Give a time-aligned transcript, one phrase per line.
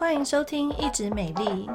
[0.00, 1.68] 欢迎收听《一直美丽》，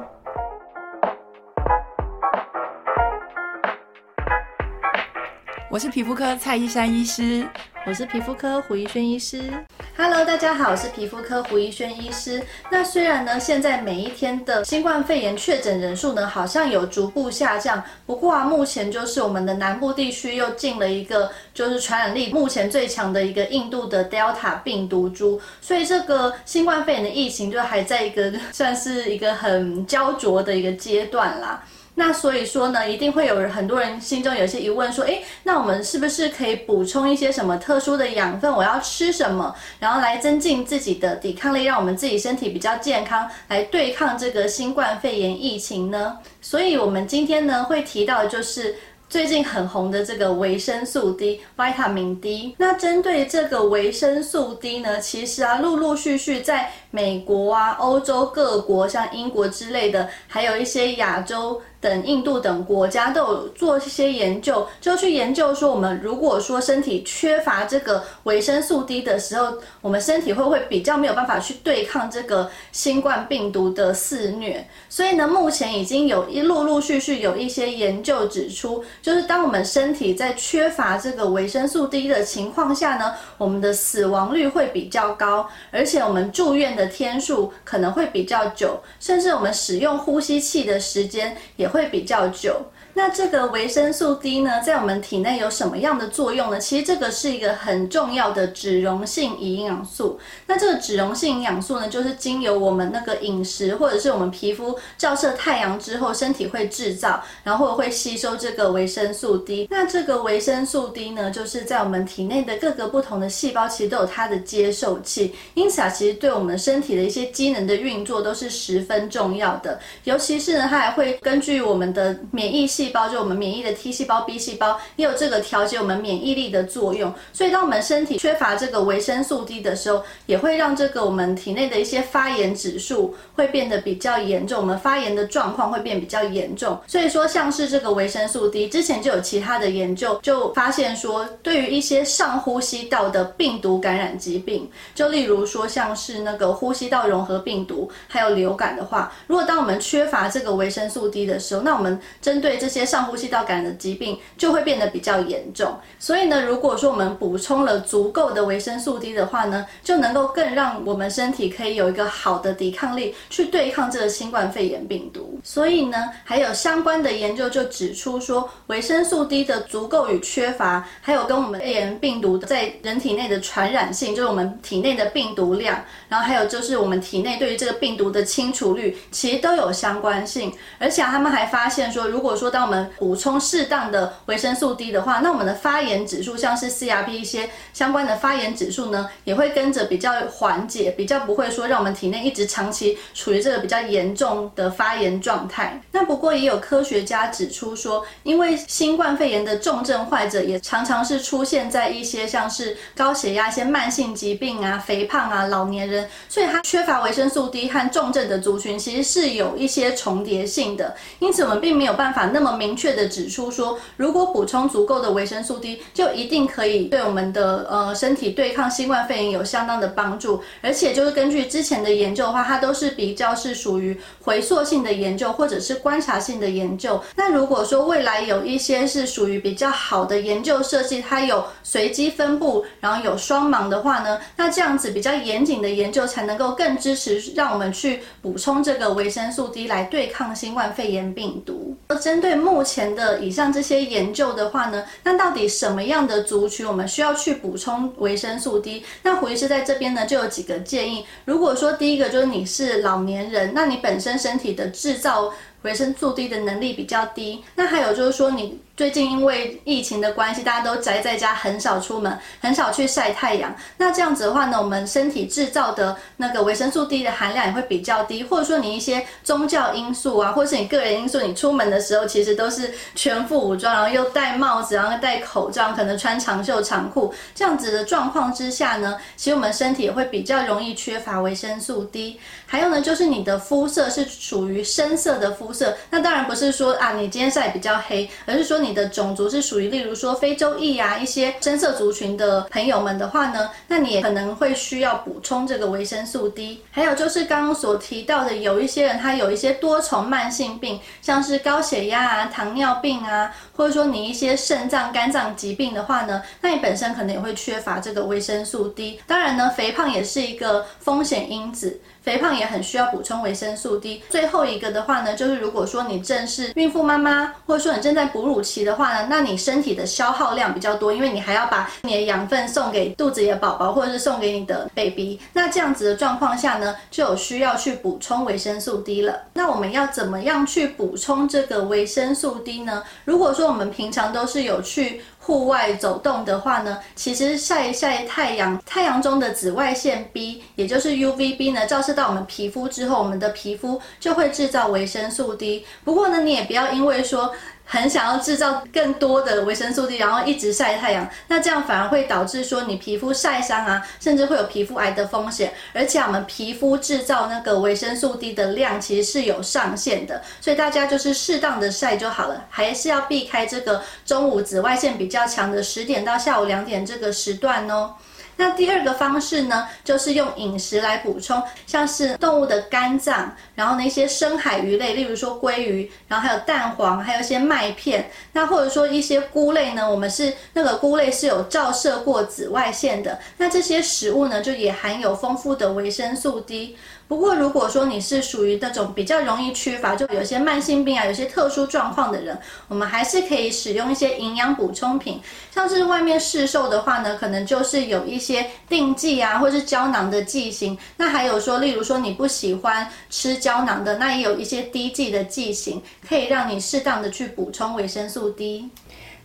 [5.70, 7.48] 我是皮肤科蔡依珊医师，
[7.86, 9.64] 我是皮肤科胡一轩医师。
[9.98, 12.42] Hello，大家好，我是皮肤科胡宜萱医师。
[12.70, 17.82] 那虽然呢，现在每一天的新冠肺炎确诊人数呢，好像有逐步下降。
[18.04, 31.64] 不过啊，目前就是我们的南部地区又进了一个，就是传染力目前最强的一个印度的 Delta 病毒株，所以这个新冠肺炎的疫情就还在一个算是一个很焦灼的一个阶段啦。
[31.98, 38.52] 那所以说呢，一定会有很多人心中有些疑问，说，诶，那我们是不是可以补充一些什么特殊的养分？
[38.52, 46.18] 我要吃什么，然后来增进自己的抵抗力，让我们自己身体比较健康，来对抗这个新冠肺炎疫情呢？
[46.40, 48.76] 所以我们今天呢会提到的就是。
[49.08, 52.56] 最近很红的这个维生素 D，Vitamin D。
[52.58, 61.62] 那针对这个维生素 D 呢，其实啊，陆陆续续在美国啊、欧洲各国，像英国之类的，还有一些亚洲。
[61.86, 74.66] 等印度等国家都有做一些研究，就去研究说，我们如果说身体缺乏这个维生素 D 的时候，我们身体会不会比较没有办法去对抗这个新冠病毒的肆虐？
[74.88, 91.75] 所以呢，目前已经有一陆陆续续有一些研究指出，就是当我们身体在缺乏这个维生素 D 的情况下呢，我们的死亡率会比较高，而且我们住院的天数可能会比较久，甚至我们使用呼吸器的时间也会。
[91.76, 92.56] 会比较久。
[92.98, 96.58] 那这个维生素 D 呢，在我们体内有什么样的作用呢？
[96.58, 100.18] 其实这个是一个很重要的脂溶性营养素。
[100.46, 109.68] 那这个脂溶性营养素呢，就是经由我们那个饮食或者是我们皮肤照射太阳之后，身体会制造，然后会吸收这个维生素 D。
[109.70, 115.34] 那这个维生素 D 呢，就是在我们体内的各个不同的细胞，其实都有它的接受器。
[115.52, 119.78] 因此啊，其实对我们身体的一些机能的运作都是十分重要的。
[120.04, 127.12] 尤其是呢，它还会根据我们的免疫细胞，就我们免疫的 T 细胞、B 细胞，也有这个调节我们免疫力的作用。
[127.32, 136.78] 所以，当我们身体缺乏这个维生素 D 的时候，也会让这个我们体内的一些发炎指数会变得比较严重，我们发炎的状况会变比较严重。
[136.86, 165.38] 所以说，像是这个维生素 D，之前就有其他的研究就发现说，对于一些上呼吸道的病毒感染疾病，就例如说像是那个呼吸道融合病毒，还有流感的话，如果当我们缺乏这个维生素 D 的，时候那我们针对这些上呼吸道感染的疾病就会变得比较严重，所以呢，如果说我们补充了足够的维生素 D 的话呢，就能够更让我们身体可以有一个好的抵抗力去对抗这个新冠肺炎病毒。
[165.44, 180.52] 所以呢，还有相关的研究就指出说，维生素 D 的足够与缺乏，还有跟我们肺炎病毒在人体内的传染性，就是我们体内的病毒量，然后还有就是我们体内对于这个病毒的清除率，其实都有相关性。
[180.78, 195.82] 而且他们还发现说，如果说当我们补充适当的维生素 D 的话，那我们的发炎指数，像是 CRP 一些相关的发炎指数呢，也会跟着比较缓解，比较不会说让我们体内一直长期处于这个比较严重的发炎状态。
[195.90, 210.94] 那不过也有科学家指出说，因为新冠肺炎的重症患者也常常是出现在一些像是高血压、一些慢性疾病啊、肥胖啊、老年人，所以它缺乏维生素 D 和重症的族群其实是有一些重叠性的。
[211.26, 220.40] 因此我们并没有办法那么明确的指出说，如果补充足够的维生素 D，就一定可以对我们的呃身体对抗新冠肺炎有相当的帮助。
[220.62, 227.02] 而且就是根据之前的研究的话，它都是比较是属于回溯性的研究或者是观察性的研究。
[227.16, 241.74] 那如果说未来有一些是属于比较好的研究设计，它有随机分布，然后有双盲的话呢，那这样子比较严谨的研究才能够更支持让我们去补充这个维生素 D 来对抗新冠肺炎病毒。
[241.88, 248.84] 而针对目前的以上这些研究的话呢，那到底什么样的族群我们需要去补充维生素 D？
[249.02, 251.06] 那胡医师在这边呢就有几个建议。
[251.24, 255.32] 如果说第一个就是你是老年人，那你本身身体的制造
[255.62, 258.60] 维生素 D 的能力比较低，那还有就是说你。
[258.76, 263.56] 最近因为疫情的关系，大家都宅在家，很少出门，很少去晒太阳。
[263.78, 268.22] 那这样子的话呢，我们身体制造的那个维生素 D 的含量也会比较低。
[268.22, 282.20] 或者说你一些宗教因素啊，或者是你个人因素，你出门的时候其实都是全副武装，然后又戴帽子，然后戴口罩，可能穿长袖长裤，这样子的状况之下呢，其实我们身体也会比较容易缺乏维生素 D。
[282.44, 288.65] 还有呢，就是你的肤色是属于深色的肤色，那当然不是说啊你今天晒比较黑，而是说你。
[288.66, 296.62] 你的种族是属于例如说非洲裔啊一些深色族群的朋友们的话呢，那你也可能会需要补充这个维生素 D。
[296.70, 309.00] 还有就是刚刚所提到的，有一些人他有一些多重慢性病，像是高血压啊、糖尿病啊，或者说你一些肾脏、肝脏疾病的话呢，那你本身可能也会缺乏这个维生素 D。
[309.06, 311.80] 当然呢，肥胖也是一个风险因子。
[312.06, 314.00] 肥胖也很需要补充维生素 D。
[314.08, 325.18] 最后一个的话呢，就是如果说你正是孕妇妈妈，或者说你正在哺乳期的话呢，那你身体的消耗量比较多，因为你还要把你的养分送给肚子里的宝宝，或者是送给你的 baby。
[325.32, 329.22] 那这样子的状况下呢，就有需要去补充维生素 D 了。
[329.34, 332.84] 那我们要怎么样去补充这个维生素 D 呢？
[333.04, 345.66] 如果说我们平常都是有去户外走动的话呢，其实晒一晒太阳，太阳中的紫外线 B，也就是 UVB 呢，照射到我们皮肤之后，我们的皮肤就会制造维生素 D。
[345.82, 347.34] 不过呢，你也不要因为说，
[347.64, 355.52] 很想要制造更多的维生素 D，然后一直晒太阳，那这样反而会导致说你皮肤晒伤啊，甚至会有皮肤癌的风险。
[355.72, 367.94] 而且我们皮肤制造那个维生素 D 的量其实是有上限的，所以大家就是适当的晒就好了，还是要避开这个中午紫外线比较强的十点到下午两点这个时段哦。
[368.36, 386.76] 那第二个方式呢，就是用饮食来补充，像是动物的肝脏，然后那些深海鱼类，例如说鲑鱼，然后还有蛋黄，还有一些麦片，那或者说一些菇类呢，我们是那个菇类是有照射过紫外线的，那这些食物呢，就也含有丰富的维生素 D。
[387.08, 392.36] 不过，如果说你是属于那种比较容易缺乏，就有些慢性病啊，有些特殊状况的人，
[392.66, 395.22] 我们还是可以使用一些营养补充品，
[395.54, 400.76] 像是外面市售的话呢，可能就是有一些些定剂啊，或是胶囊的剂型。
[400.96, 408.68] 那还有说，例如说你不喜欢吃胶囊的，那也有一些滴剂的剂型，可以让你适当的去补充维生素 D。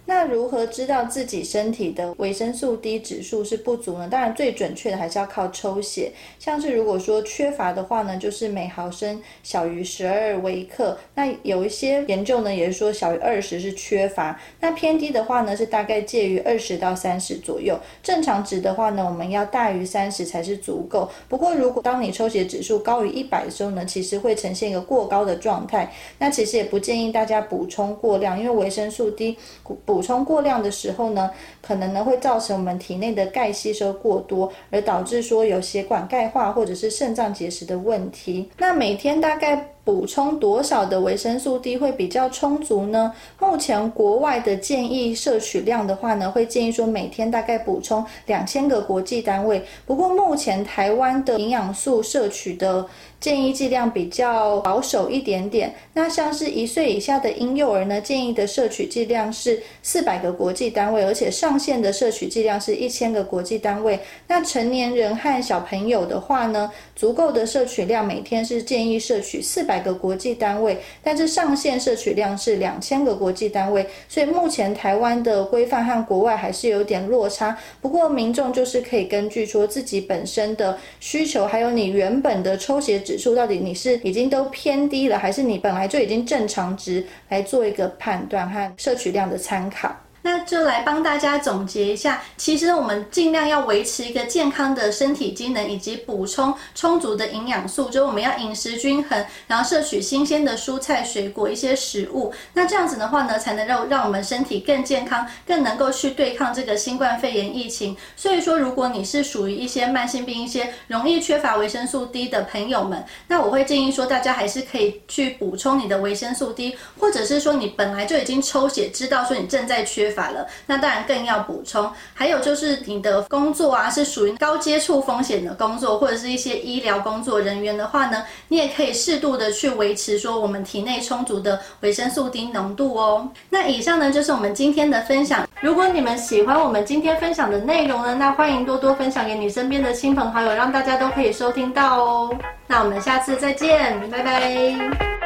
[0.06, 4.08] 那如何知道自己身体的维生素 D 指数是不足呢？
[4.10, 6.12] 当然，最准确的还是要靠抽血。
[6.40, 10.98] 像是如果说缺乏的话呢，就是每毫升小于十二微克。
[11.16, 14.38] 那有一些研究呢，也是说小于二十是缺乏。
[14.60, 17.80] 那偏低的话呢，是大概介于二十到三十左右。
[18.04, 21.10] 正常值的话呢，我们要大于三十才是足够。
[21.30, 25.94] 不过，如果当你抽血指数高于一百的时候呢，其实会呈现一个过高的状态。
[26.18, 29.38] 那其实也不建议大家补充过量，因为维生素 D
[29.86, 31.30] 补补充过量的时候呢，
[31.62, 38.50] 可能呢会造成我们体内的钙吸收过多，而导致说有血管钙化或者是肾脏结石的问题。
[38.58, 43.12] 那每天大概补充多少的维生素 D 会比较充足呢？
[43.40, 49.64] 目前国外的建议摄取量的话呢，会建议说每天大概补充两千个国际单位。
[49.86, 52.86] 不过目前台湾的营养素摄取的
[53.20, 55.74] 建议剂量比较保守一点点。
[55.94, 64.00] 那像是一岁以下的婴幼儿呢，建议的摄取剂量是四百个国际单位，而且上限的摄取剂量是一千个国际单位。
[64.28, 69.82] 那成年人和小朋友的话呢，足够的摄取量每天是建议摄取四百。
[69.82, 77.58] 个国际单位，但是上限摄取量是两千个国际单位，所以目前台湾的规范和国外还是有点落差。
[77.82, 89.96] 不过民众就是可以根据说自己本身的需求，还有你原本的抽血指数，到底你是已经都偏低了，还是你本来就已经正常值，来做一个判断和摄取量的参考。
[90.24, 102.32] 那就来帮大家总结一下，其实我们尽量要维持一个健康的身体机能，以及补充充足的营养素，就我们要饮食均衡，然后摄取新鲜的蔬菜水果一些食物。
[102.54, 107.98] 那这样子的话呢，才能让让我们身体更健康，更能够去对抗这个新冠肺炎疫情。
[108.16, 120.11] 所以说，如果你是属于一些慢性病、一些容易缺乏维生素 D 的朋友们，那我会建议说，大家还是可以去补充你的维生素 D，或者是说你本来就已经抽血知道说你正在缺。
[120.12, 121.90] 法了，那当然更要补充。
[122.14, 133.30] 还有就是你的工作啊，是属于高接触风险的工作，或者是一些医疗工作人员的话呢，你也可以适度的去维持说我们体内充足的维生素 D 浓度哦。
[133.50, 135.48] 那以上呢就是我们今天的分享。
[135.62, 142.36] 如果你们喜欢我们今天分享的内容呢，那欢迎多多分享给你身边的亲朋好友，让大家都可以收听到哦。
[142.68, 145.21] 那我们下次再见，拜拜。